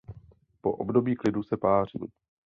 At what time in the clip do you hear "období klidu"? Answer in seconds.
0.71-1.43